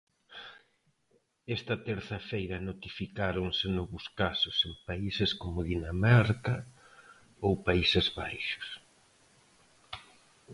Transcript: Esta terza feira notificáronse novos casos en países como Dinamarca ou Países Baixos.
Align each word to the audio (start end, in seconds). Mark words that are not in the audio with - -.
Esta 1.57 1.75
terza 1.87 2.17
feira 2.29 2.57
notificáronse 2.69 3.65
novos 3.77 4.05
casos 4.21 4.57
en 4.67 4.73
países 4.87 5.29
como 5.41 5.67
Dinamarca 5.71 6.55
ou 7.45 7.53
Países 7.67 8.05
Baixos. 8.19 8.67